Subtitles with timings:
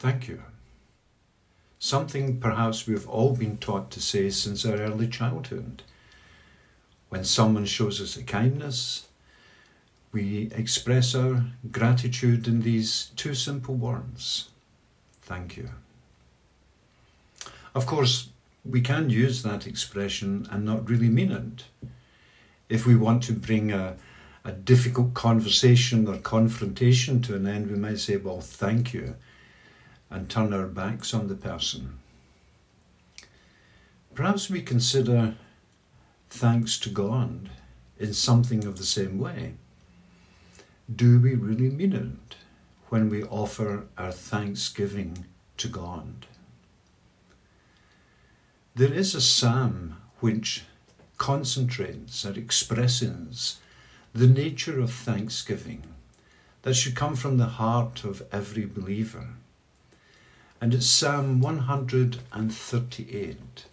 [0.00, 0.42] Thank you.
[1.78, 5.82] Something perhaps we've all been taught to say since our early childhood.
[7.10, 9.08] When someone shows us a kindness,
[10.10, 14.48] we express our gratitude in these two simple words
[15.22, 15.68] Thank you.
[17.74, 18.30] Of course,
[18.64, 21.88] we can use that expression and not really mean it.
[22.70, 23.96] If we want to bring a,
[24.44, 29.14] a difficult conversation or confrontation to an end, we might say, Well, thank you,
[30.10, 31.98] and turn our backs on the person.
[34.14, 35.36] Perhaps we consider
[36.28, 37.50] thanks to God
[37.98, 39.54] in something of the same way.
[40.94, 42.36] Do we really mean it
[42.88, 45.26] when we offer our thanksgiving
[45.58, 46.26] to God?
[48.74, 50.64] There is a psalm which
[51.18, 53.58] concentrates and expresses
[54.12, 55.82] the nature of thanksgiving
[56.62, 59.28] that should come from the heart of every believer.
[60.62, 63.64] And it's Psalm 138.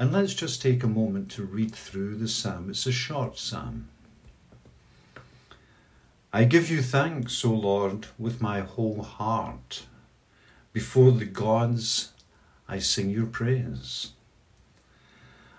[0.00, 2.70] And let's just take a moment to read through the psalm.
[2.70, 3.88] It's a short psalm.
[6.32, 9.84] I give you thanks, O Lord, with my whole heart.
[10.72, 12.10] Before the gods,
[12.68, 14.10] I sing your praise.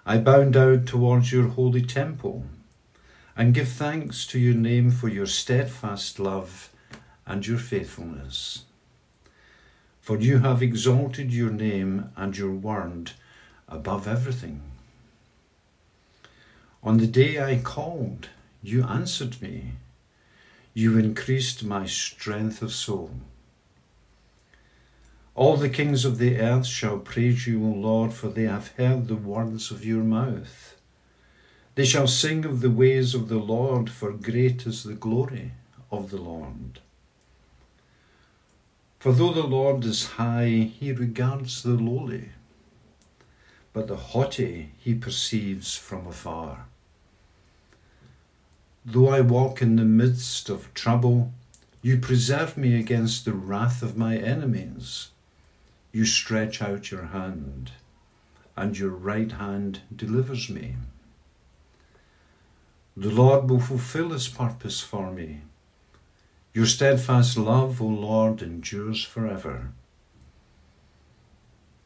[0.05, 2.43] I bow down towards your holy temple
[3.35, 6.69] and give thanks to your name for your steadfast love
[7.25, 8.65] and your faithfulness.
[10.09, 13.11] For you have exalted your name and your word
[13.67, 14.63] above everything.
[16.81, 18.29] On the day I called,
[18.63, 19.73] you answered me.
[20.73, 23.11] You increased my strength of soul.
[25.35, 29.07] All the kings of the earth shall praise you, O Lord, for they have heard
[29.07, 30.75] the words of your mouth.
[31.75, 35.51] They shall sing of the ways of the Lord, for great is the glory
[35.91, 36.79] of the Lord.
[38.99, 42.29] For though the Lord is high, he regards the lowly,
[43.71, 46.65] but the haughty he perceives from afar.
[48.85, 51.31] Though I walk in the midst of trouble,
[51.81, 55.09] you preserve me against the wrath of my enemies
[55.91, 57.71] you stretch out your hand,
[58.55, 60.75] and your right hand delivers me.
[62.95, 65.41] The Lord will fulfill his purpose for me.
[66.59, 69.71] Your steadfast love, O Lord, endures forever.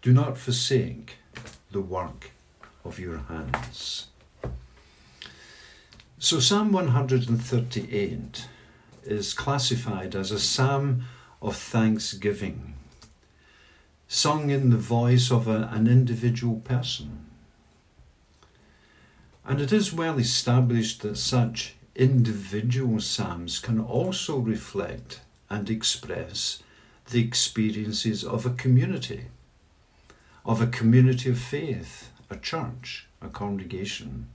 [0.01, 1.17] Do not forsake
[1.69, 2.31] the work
[2.83, 4.07] of your hands.
[6.17, 8.47] So, Psalm 138
[9.03, 11.03] is classified as a psalm
[11.39, 12.73] of thanksgiving
[14.07, 17.27] sung in the voice of a, an individual person.
[19.45, 26.63] And it is well established that such individual psalms can also reflect and express
[27.11, 29.25] the experiences of a community,
[30.45, 34.27] of a community of faith, a church, a congregation.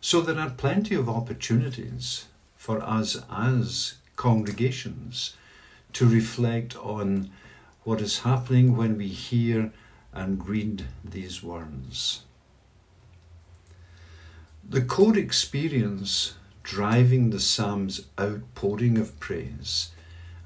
[0.00, 2.26] So there are plenty of opportunities
[2.56, 5.36] for us as congregations
[5.94, 7.30] to reflect on
[7.84, 9.72] what is happening when we hear
[10.12, 12.22] and read these words.
[14.68, 19.90] The core experience driving the Psalm's outpouring of praise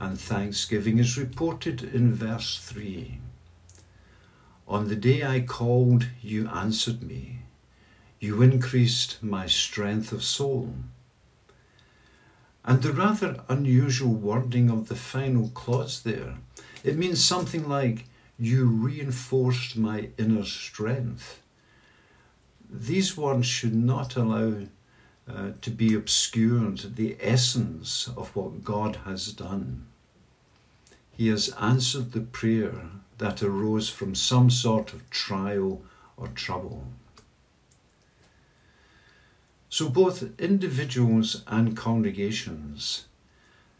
[0.01, 3.21] and thanksgiving is reported in verse 3.
[4.67, 7.41] On the day I called, you answered me.
[8.19, 10.75] You increased my strength of soul.
[12.65, 16.39] And the rather unusual wording of the final clause there
[16.87, 18.05] it means something like,
[18.39, 21.43] You reinforced my inner strength.
[22.71, 24.67] These words should not allow
[25.29, 29.87] uh, to be obscured the essence of what God has done.
[31.11, 35.83] He has answered the prayer that arose from some sort of trial
[36.17, 36.85] or trouble.
[39.69, 43.07] So, both individuals and congregations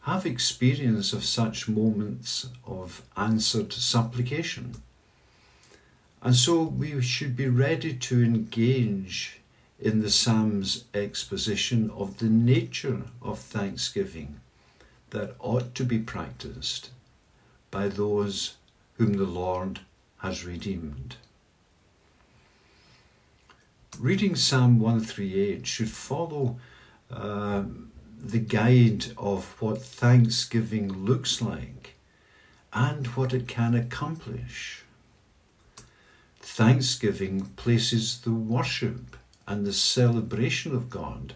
[0.01, 4.75] have experience of such moments of answered supplication.
[6.27, 9.39] And so we should be ready to engage
[9.79, 14.41] in the Psalm's exposition of the nature of thanksgiving
[15.11, 16.89] that ought to be practiced
[17.71, 18.57] by those
[18.95, 19.79] whom the Lord
[20.17, 21.15] has redeemed.
[23.97, 26.59] Reading Psalm 138 should follow
[27.09, 27.63] uh,
[28.21, 31.95] the guide of what thanksgiving looks like
[32.73, 34.83] and what it can accomplish.
[36.57, 39.15] Thanksgiving places the worship
[39.45, 41.35] and the celebration of God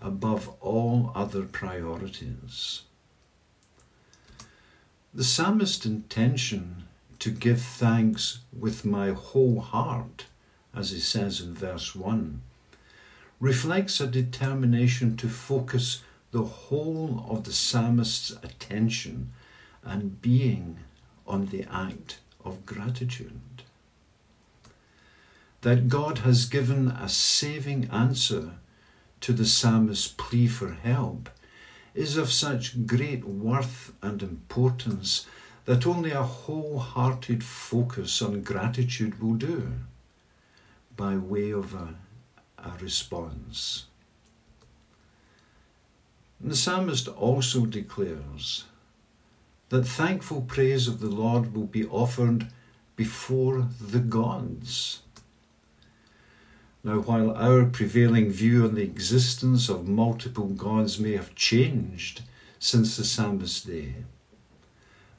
[0.00, 2.80] above all other priorities.
[5.12, 6.84] The psalmist's intention
[7.18, 10.24] to give thanks with my whole heart,
[10.74, 12.40] as he says in verse 1,
[13.40, 19.32] reflects a determination to focus the whole of the psalmist's attention
[19.84, 20.78] and being
[21.26, 23.64] on the act of gratitude.
[25.62, 28.52] That God has given a saving answer
[29.20, 31.30] to the psalmist's plea for help
[31.94, 35.26] is of such great worth and importance
[35.64, 39.72] that only a wholehearted focus on gratitude will do
[40.96, 41.94] by way of a,
[42.58, 43.86] a response.
[46.40, 48.64] And the psalmist also declares
[49.68, 52.48] that thankful praise of the Lord will be offered
[52.96, 55.01] before the gods.
[56.84, 62.22] Now, while our prevailing view on the existence of multiple gods may have changed
[62.58, 63.94] since the psalmist's day,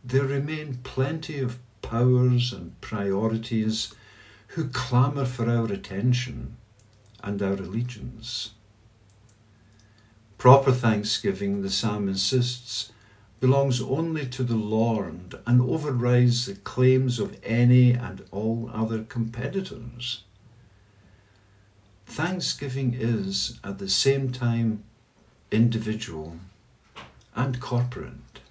[0.03, 3.93] there remain plenty of powers and priorities
[4.47, 6.57] who clamour for our attention
[7.23, 8.51] and our allegiance.
[10.37, 12.91] Proper thanksgiving, the psalm insists,
[13.39, 20.23] belongs only to the Lord and overrides the claims of any and all other competitors.
[22.05, 24.83] Thanksgiving is at the same time
[25.51, 26.37] individual
[27.35, 28.41] and corporate.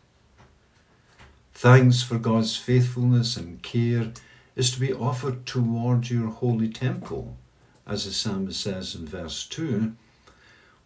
[1.54, 4.12] Thanks for God's faithfulness and care
[4.56, 7.37] is to be offered toward your holy temple,
[7.87, 9.93] as the psalmist says in verse 2,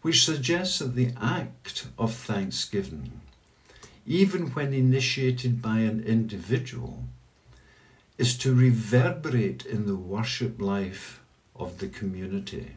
[0.02, 3.20] which suggests that the act of thanksgiving,
[4.06, 7.04] even when initiated by an individual,
[8.18, 11.20] is to reverberate in the worship life
[11.58, 12.73] of the community.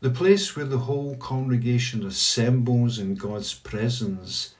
[0.00, 4.54] The place where the whole congregation assembles in God's presence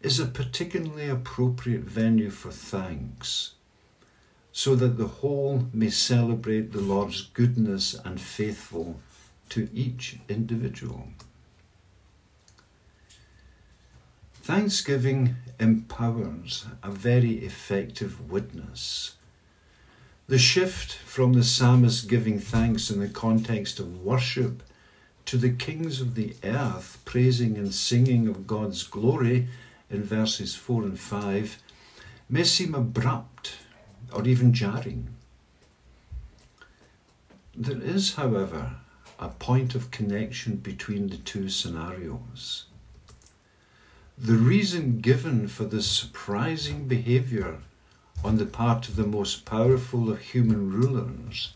[0.00, 3.52] is a particularly appropriate venue for thanks,
[4.52, 9.00] so that the whole may celebrate the Lord's goodness and faithful
[9.50, 11.08] to each individual.
[14.42, 19.16] Thanksgiving empowers a very effective witness
[20.30, 24.62] the shift from the psalmist giving thanks in the context of worship
[25.24, 29.48] to the kings of the earth praising and singing of God's glory
[29.90, 31.60] in verses 4 and 5
[32.28, 33.56] may seem abrupt
[34.12, 35.08] or even jarring.
[37.52, 38.74] There is, however,
[39.18, 42.66] a point of connection between the two scenarios.
[44.16, 47.58] The reason given for this surprising behaviour
[48.22, 51.54] on the part of the most powerful of human rulers,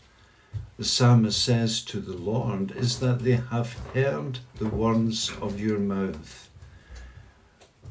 [0.77, 5.79] the psalmist says to the Lord, is that they have heard the words of your
[5.79, 6.49] mouth.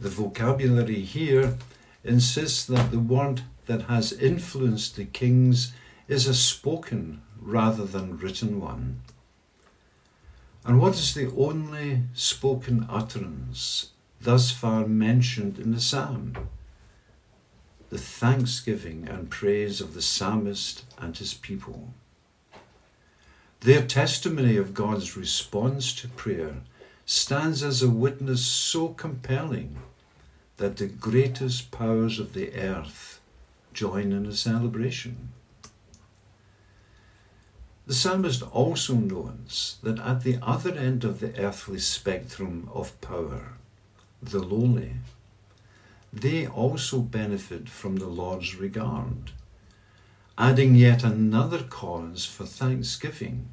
[0.01, 1.57] The vocabulary here
[2.03, 5.73] insists that the word that has influenced the kings
[6.09, 9.01] is a spoken rather than written one.
[10.67, 16.35] And what is the only spoken utterance thus far mentioned in the psalm?
[17.95, 21.95] The thanksgiving and praise of the psalmist and his people.
[23.61, 26.57] Their testimony of God's response to prayer
[27.07, 29.77] stands as a witness so compelling
[30.57, 33.21] that the greatest powers of the earth
[33.73, 35.29] join in the celebration.
[37.87, 43.53] The psalmist also knows that at the other end of the earthly spectrum of power,
[44.21, 44.95] the lowly,
[46.21, 49.33] they also benefit from the Lord's regard,
[50.39, 53.49] adding yet another cause for thanksgiving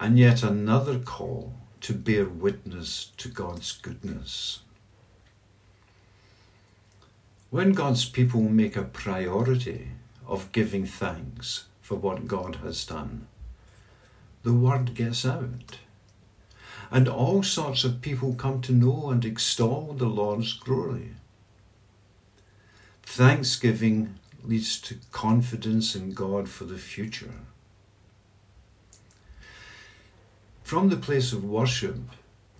[0.00, 4.60] and yet another call to bear witness to God's goodness.
[7.50, 9.88] When God's people make a priority
[10.26, 13.26] of giving thanks for what God has done,
[14.42, 15.78] the word gets out.
[16.90, 21.14] And all sorts of people come to know and extol the Lord's glory.
[23.10, 27.32] Thanksgiving leads to confidence in God for the future.
[30.62, 31.96] From the place of worship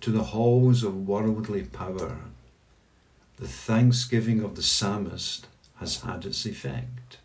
[0.01, 2.17] to the halls of worldly power,
[3.37, 7.19] the thanksgiving of the psalmist has had its effect.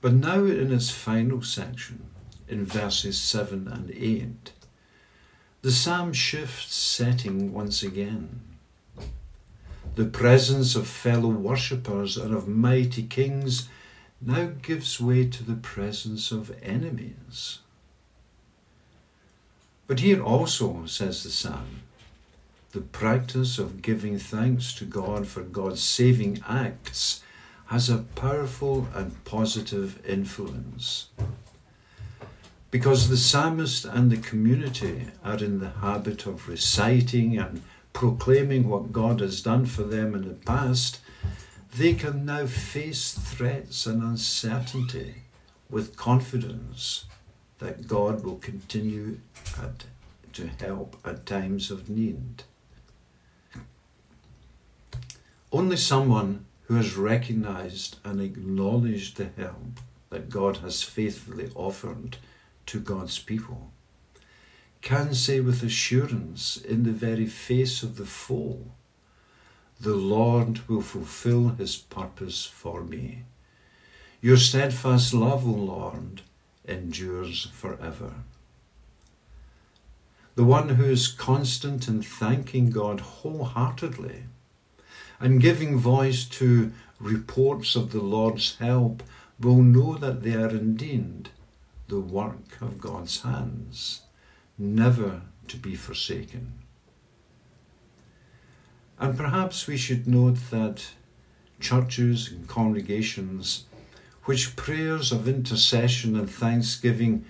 [0.00, 2.06] But now, in its final section,
[2.48, 4.52] in verses 7 and 8,
[5.62, 8.40] the psalm shifts setting once again
[9.96, 13.68] the presence of fellow worshippers and of mighty kings
[14.20, 17.58] now gives way to the presence of enemies.
[19.86, 21.82] But here also, says the psalm,
[22.72, 27.22] the practice of giving thanks to God for God's saving acts
[27.66, 31.08] has a powerful and positive influence.
[32.70, 38.92] Because the psalmist and the community are in the habit of reciting and proclaiming what
[38.92, 41.00] God has done for them in the past,
[41.76, 45.22] they can now face threats and uncertainty
[45.68, 47.04] with confidence
[47.58, 49.18] that God will continue
[49.60, 49.84] at,
[50.32, 52.42] to help at times of need.
[55.52, 59.80] Only someone who has recognized and acknowledged the help
[60.10, 62.16] that God has faithfully offered
[62.66, 63.72] to God's people
[64.82, 68.72] can say with assurance in the very face of the foe,
[69.80, 73.24] The Lord will fulfill his purpose for me.
[74.20, 76.22] Your steadfast love, O Lord,
[76.66, 78.12] endures forever.
[80.34, 84.24] The one who is constant in thanking God wholeheartedly
[85.18, 89.02] and giving voice to reports of the Lord's help
[89.38, 91.30] will know that they are indeed
[91.88, 94.02] the work of God's hands,
[94.60, 96.52] never to be forsaken.
[98.98, 100.90] And perhaps we should note that
[101.58, 103.64] churches and congregations
[104.24, 107.24] which prayers of intercession and thanksgiving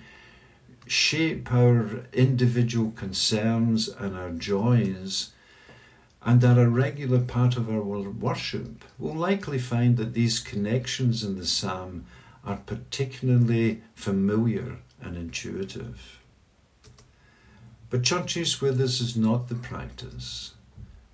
[0.85, 5.31] shape our individual concerns and our joys
[6.23, 11.37] and are a regular part of our worship, will likely find that these connections in
[11.37, 12.05] the psalm
[12.45, 16.20] are particularly familiar and intuitive.
[17.91, 20.53] But churches where this is not the practice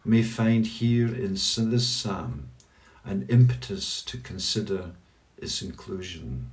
[0.05, 2.50] may find here in this psalm
[3.03, 4.91] an impetus to consider
[5.38, 6.51] its inclusion.